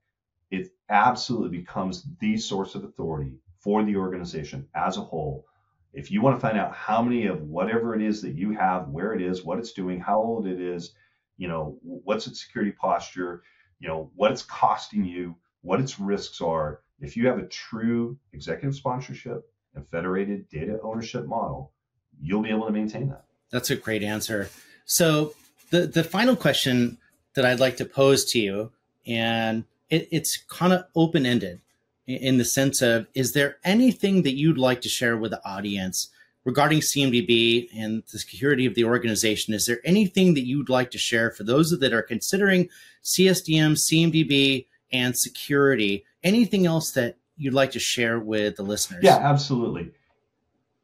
it 0.51 0.69
absolutely 0.89 1.59
becomes 1.59 2.07
the 2.21 2.37
source 2.37 2.75
of 2.75 2.85
authority 2.85 3.39
for 3.59 3.85
the 3.85 3.97
organization 3.97 4.69
as 4.75 4.97
a 4.97 5.03
whole 5.03 5.47
if 5.95 6.11
you 6.11 6.21
want 6.21 6.37
to 6.37 6.41
find 6.41 6.59
out 6.59 6.75
how 6.75 7.01
many 7.01 7.27
of 7.27 7.43
whatever 7.43 7.95
it 7.95 8.03
is 8.03 8.21
that 8.23 8.35
you 8.35 8.53
have, 8.53 8.89
where 8.89 9.15
it 9.15 9.23
is, 9.23 9.45
what 9.45 9.59
it's 9.59 9.73
doing, 9.73 10.01
how 10.01 10.21
old 10.21 10.47
it 10.47 10.61
is, 10.61 10.93
you 11.37 11.49
know, 11.49 11.79
what's 11.83 12.27
its 12.27 12.45
security 12.45 12.73
posture, 12.73 13.43
you 13.79 13.89
know, 13.89 14.11
what 14.17 14.33
it's 14.33 14.43
costing 14.43 15.05
you, 15.05 15.37
what 15.63 15.81
its 15.81 15.99
risks 16.01 16.41
are, 16.41 16.81
if 17.01 17.17
you 17.17 17.27
have 17.27 17.39
a 17.39 17.47
true 17.47 18.19
executive 18.33 18.75
sponsorship 18.75 19.49
and 19.75 19.89
federated 19.89 20.49
data 20.49 20.79
ownership 20.83 21.27
model, 21.27 21.73
you'll 22.21 22.43
be 22.43 22.51
able 22.51 22.67
to 22.67 22.73
maintain 22.73 23.09
that. 23.09 23.25
That's 23.51 23.71
a 23.71 23.77
great 23.77 24.03
answer. 24.03 24.49
So 24.85 25.35
the 25.71 25.87
the 25.87 26.05
final 26.05 26.37
question 26.37 26.99
that 27.35 27.45
I'd 27.45 27.61
like 27.61 27.77
to 27.79 27.85
pose 27.85 28.25
to 28.33 28.39
you, 28.39 28.73
and 29.07 29.65
it, 29.91 30.09
it's 30.11 30.37
kind 30.37 30.73
of 30.73 30.85
open 30.95 31.27
ended 31.27 31.61
in 32.07 32.39
the 32.39 32.45
sense 32.45 32.83
of 32.83 33.07
is 33.15 33.33
there 33.33 33.57
anything 33.65 34.23
that 34.23 34.35
you'd 34.35 34.59
like 34.59 34.81
to 34.83 34.89
share 34.89 35.17
with 35.17 35.31
the 35.31 35.45
audience 35.49 36.09
regarding 36.45 36.81
CMDB 36.81 37.69
and 37.75 38.03
the 38.13 38.19
security 38.19 38.67
of 38.67 38.75
the 38.75 38.85
organization? 38.85 39.55
Is 39.55 39.67
there 39.67 39.81
anything 39.85 40.35
that 40.35 40.47
you'd 40.47 40.69
like 40.69 40.91
to 40.93 40.99
share 40.99 41.31
for 41.31 41.45
those 41.45 41.71
that 41.79 41.93
are 41.93 42.03
considering 42.03 42.69
CSDM, 43.03 43.73
CMDB, 43.73 44.67
and 44.93 45.17
security? 45.17 46.05
Anything 46.23 46.67
else 46.67 46.91
that 46.93 47.17
you'd 47.37 47.55
like 47.55 47.73
to 47.73 47.79
share 47.81 48.21
with 48.21 48.57
the 48.57 48.63
listeners? 48.63 49.03
Yeah, 49.03 49.17
absolutely. 49.17 49.93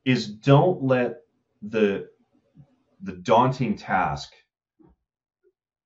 Is 0.04 0.26
don't 0.26 0.82
let 0.82 1.22
the 1.62 2.08
the 3.02 3.12
daunting 3.12 3.76
task 3.76 4.32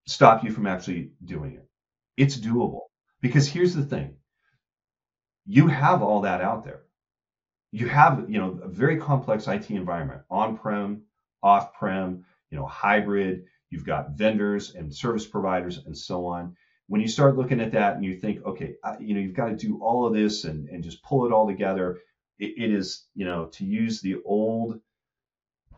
stop 0.07 0.45
you 0.45 0.51
from 0.51 0.67
actually 0.67 1.11
doing 1.25 1.55
it. 1.55 1.69
It's 2.17 2.37
doable. 2.37 2.83
Because 3.21 3.49
here's 3.49 3.75
the 3.75 3.85
thing 3.85 4.17
you 5.47 5.69
have 5.69 6.03
all 6.03 6.23
that 6.23 6.41
out 6.41 6.65
there. 6.65 6.83
You 7.73 7.89
have, 7.89 8.27
you 8.29 8.39
know, 8.39 8.61
a 8.63 8.69
very 8.69 8.99
complex 8.99 9.49
IT 9.49 9.71
environment, 9.71 10.23
on-prem, 10.31 11.03
off-prem, 11.43 12.25
you 12.51 12.59
know, 12.59 12.67
hybrid. 12.67 13.45
You've 13.71 13.85
got 13.85 14.13
vendors 14.13 14.75
and 14.75 14.95
service 14.95 15.27
providers 15.27 15.79
and 15.85 15.97
so 15.97 16.27
on. 16.27 16.57
When 16.87 17.01
you 17.01 17.09
start 17.09 17.37
looking 17.37 17.61
at 17.61 17.73
that 17.73 17.97
and 17.97 18.05
you 18.05 18.15
think, 18.15 18.45
okay, 18.45 18.75
you 19.01 19.15
know, 19.15 19.21
you've 19.21 19.35
got 19.35 19.49
to 19.49 19.57
do 19.57 19.81
all 19.83 20.07
of 20.07 20.15
this 20.15 20.45
and, 20.45 20.69
and 20.69 20.85
just 20.85 21.03
pull 21.03 21.27
it 21.27 21.33
all 21.33 21.47
together, 21.47 21.99
it, 22.39 22.55
it 22.57 22.73
is, 22.73 23.07
you 23.15 23.25
know, 23.25 23.47
to 23.47 23.65
use 23.65 24.01
the 24.01 24.17
old 24.25 24.81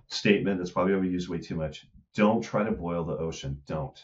statement 0.08 0.58
that's 0.58 0.70
probably 0.70 0.92
overused 0.92 1.28
way 1.28 1.38
too 1.38 1.54
much. 1.54 1.86
Don't 2.14 2.42
try 2.42 2.64
to 2.64 2.72
boil 2.72 3.04
the 3.04 3.16
ocean. 3.16 3.62
Don't. 3.66 3.98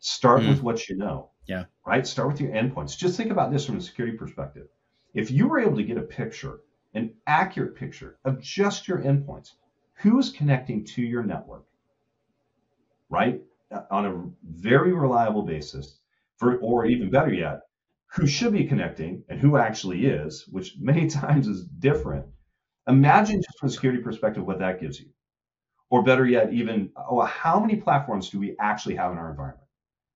Start 0.00 0.42
mm. 0.42 0.48
with 0.48 0.62
what 0.62 0.88
you 0.88 0.96
know. 0.96 1.30
Yeah. 1.46 1.64
Right? 1.86 2.06
Start 2.06 2.28
with 2.28 2.40
your 2.40 2.52
endpoints. 2.52 2.96
Just 2.96 3.16
think 3.16 3.30
about 3.30 3.52
this 3.52 3.66
from 3.66 3.76
a 3.76 3.82
security 3.82 4.16
perspective. 4.16 4.66
If 5.14 5.30
you 5.30 5.48
were 5.48 5.60
able 5.60 5.76
to 5.76 5.84
get 5.84 5.98
a 5.98 6.02
picture, 6.02 6.60
an 6.94 7.14
accurate 7.26 7.76
picture 7.76 8.18
of 8.24 8.40
just 8.40 8.88
your 8.88 8.98
endpoints, 8.98 9.52
who 9.94 10.18
is 10.18 10.30
connecting 10.30 10.84
to 10.84 11.02
your 11.02 11.22
network, 11.22 11.66
right? 13.08 13.42
On 13.90 14.06
a 14.06 14.30
very 14.42 14.92
reliable 14.92 15.42
basis, 15.42 15.98
for, 16.38 16.56
or 16.58 16.86
even 16.86 17.10
better 17.10 17.32
yet, 17.32 17.60
who 18.06 18.26
should 18.26 18.52
be 18.52 18.64
connecting 18.64 19.22
and 19.28 19.38
who 19.38 19.56
actually 19.56 20.06
is, 20.06 20.46
which 20.48 20.76
many 20.80 21.08
times 21.08 21.46
is 21.46 21.64
different. 21.64 22.26
Imagine 22.88 23.42
just 23.42 23.58
from 23.58 23.68
a 23.68 23.72
security 23.72 24.02
perspective 24.02 24.46
what 24.46 24.58
that 24.60 24.80
gives 24.80 24.98
you. 24.98 25.10
Or 25.90 26.02
better 26.02 26.24
yet, 26.24 26.52
even 26.52 26.90
oh, 26.96 27.20
how 27.22 27.60
many 27.60 27.76
platforms 27.76 28.30
do 28.30 28.38
we 28.38 28.56
actually 28.58 28.94
have 28.94 29.12
in 29.12 29.18
our 29.18 29.30
environment? 29.30 29.66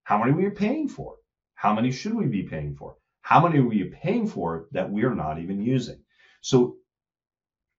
How 0.05 0.19
many 0.19 0.33
are 0.33 0.37
we 0.37 0.51
paying 0.51 0.89
for? 0.89 1.17
How 1.55 1.75
many 1.75 1.91
should 1.91 2.15
we 2.15 2.27
be 2.27 2.43
paying 2.43 2.77
for? 2.77 2.97
How 3.23 3.41
many 3.47 3.59
are 3.59 3.67
we 3.67 3.85
paying 3.85 4.27
for 4.27 4.67
that 4.73 4.91
we're 4.91 5.15
not 5.15 5.39
even 5.39 5.63
using? 5.63 5.99
So 6.43 6.77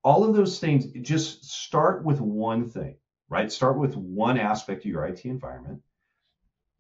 all 0.04 0.24
of 0.24 0.36
those 0.36 0.60
things 0.60 0.86
just 1.02 1.46
start 1.46 2.04
with 2.04 2.20
one 2.20 2.68
thing, 2.70 2.98
right? 3.30 3.52
Start 3.52 3.78
with 3.78 3.96
one 3.96 4.40
aspect 4.40 4.86
of 4.86 4.92
your 4.92 5.06
IT 5.06 5.26
environment 5.26 5.82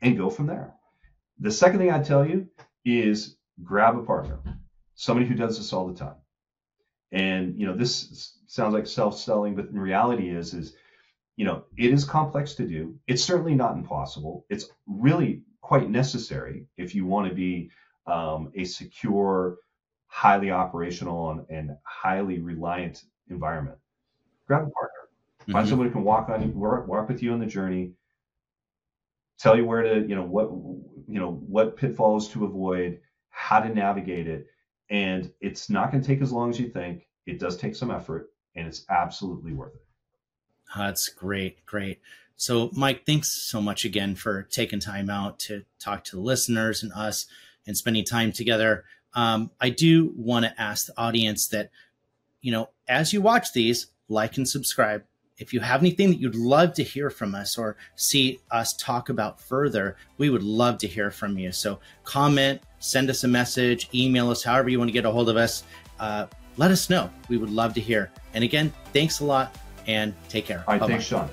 and 0.01 0.17
go 0.17 0.29
from 0.29 0.47
there. 0.47 0.73
The 1.39 1.51
second 1.51 1.79
thing 1.79 1.91
I 1.91 2.01
tell 2.01 2.27
you 2.27 2.47
is 2.83 3.37
grab 3.63 3.97
a 3.97 4.03
partner, 4.03 4.39
somebody 4.95 5.27
who 5.27 5.35
does 5.35 5.57
this 5.57 5.73
all 5.73 5.87
the 5.87 5.97
time. 5.97 6.15
And 7.11 7.59
you 7.59 7.67
know, 7.67 7.75
this 7.75 8.39
sounds 8.47 8.73
like 8.73 8.87
self-selling, 8.87 9.55
but 9.55 9.67
in 9.67 9.77
reality 9.77 10.29
is 10.29 10.53
is 10.53 10.75
you 11.35 11.45
know, 11.45 11.65
it 11.77 11.91
is 11.91 12.05
complex 12.05 12.55
to 12.55 12.67
do. 12.67 12.95
It's 13.07 13.23
certainly 13.23 13.55
not 13.55 13.75
impossible. 13.75 14.45
It's 14.49 14.69
really 14.87 15.41
quite 15.61 15.89
necessary 15.89 16.65
if 16.77 16.95
you 16.95 17.05
want 17.05 17.27
to 17.27 17.35
be 17.35 17.71
um, 18.07 18.51
a 18.55 18.63
secure, 18.63 19.57
highly 20.07 20.51
operational, 20.51 21.31
and, 21.31 21.45
and, 21.49 21.77
highly 21.83 22.39
reliant 22.39 23.03
environment. 23.29 23.77
Grab 24.47 24.67
a 24.67 24.69
partner. 24.69 24.91
Find 25.39 25.57
mm-hmm. 25.57 25.69
someone 25.69 25.87
who 25.87 25.93
can 25.93 26.03
walk 26.03 26.29
on 26.29 26.53
work, 26.53 26.87
walk 26.87 27.09
with 27.09 27.21
you 27.21 27.33
on 27.33 27.39
the 27.39 27.45
journey. 27.45 27.93
Tell 29.39 29.57
you 29.57 29.65
where 29.65 29.81
to, 29.81 30.07
you 30.07 30.15
know, 30.15 30.23
what 30.23 30.49
you 31.07 31.19
know, 31.19 31.33
what 31.47 31.75
pitfalls 31.75 32.29
to 32.29 32.45
avoid, 32.45 32.99
how 33.29 33.59
to 33.59 33.69
navigate 33.69 34.27
it, 34.27 34.47
and 34.89 35.31
it's 35.41 35.69
not 35.69 35.91
going 35.91 36.01
to 36.01 36.07
take 36.07 36.21
as 36.21 36.31
long 36.31 36.49
as 36.49 36.59
you 36.59 36.69
think. 36.69 37.07
It 37.25 37.39
does 37.39 37.57
take 37.57 37.75
some 37.75 37.91
effort, 37.91 38.29
and 38.55 38.67
it's 38.67 38.85
absolutely 38.89 39.53
worth 39.53 39.75
it. 39.75 39.84
That's 40.75 41.09
great, 41.09 41.65
great. 41.65 41.99
So, 42.37 42.69
Mike, 42.73 43.05
thanks 43.05 43.31
so 43.31 43.61
much 43.61 43.85
again 43.85 44.15
for 44.15 44.43
taking 44.43 44.79
time 44.79 45.09
out 45.09 45.39
to 45.39 45.63
talk 45.79 46.03
to 46.05 46.17
the 46.17 46.21
listeners 46.21 46.83
and 46.83 46.91
us 46.93 47.27
and 47.65 47.77
spending 47.77 48.03
time 48.03 48.31
together. 48.31 48.83
Um, 49.13 49.51
I 49.61 49.69
do 49.69 50.13
want 50.17 50.45
to 50.45 50.61
ask 50.61 50.87
the 50.87 50.99
audience 50.99 51.47
that, 51.47 51.69
you 52.41 52.51
know, 52.51 52.69
as 52.87 53.13
you 53.13 53.21
watch 53.21 53.53
these, 53.53 53.87
like 54.09 54.37
and 54.37 54.47
subscribe. 54.47 55.03
If 55.37 55.53
you 55.53 55.59
have 55.61 55.81
anything 55.81 56.09
that 56.09 56.19
you'd 56.19 56.35
love 56.35 56.73
to 56.75 56.83
hear 56.83 57.09
from 57.09 57.35
us 57.35 57.57
or 57.57 57.77
see 57.95 58.39
us 58.51 58.73
talk 58.73 59.09
about 59.09 59.41
further, 59.41 59.97
we 60.17 60.29
would 60.29 60.43
love 60.43 60.77
to 60.79 60.87
hear 60.87 61.11
from 61.11 61.37
you. 61.37 61.51
So 61.51 61.79
comment, 62.03 62.61
send 62.79 63.09
us 63.09 63.23
a 63.23 63.27
message, 63.27 63.89
email 63.93 64.29
us, 64.29 64.43
however 64.43 64.69
you 64.69 64.77
want 64.77 64.89
to 64.89 64.93
get 64.93 65.05
a 65.05 65.11
hold 65.11 65.29
of 65.29 65.37
us. 65.37 65.63
Uh, 65.99 66.27
let 66.57 66.71
us 66.71 66.89
know. 66.89 67.09
We 67.27 67.37
would 67.37 67.49
love 67.49 67.73
to 67.73 67.81
hear. 67.81 68.11
And 68.33 68.43
again, 68.43 68.71
thanks 68.93 69.19
a 69.19 69.25
lot 69.25 69.57
and 69.87 70.13
take 70.29 70.45
care. 70.45 70.63
All 70.67 70.73
right, 70.73 70.79
Bye-bye. 70.79 70.93
thanks, 70.93 71.05
Sean. 71.05 71.29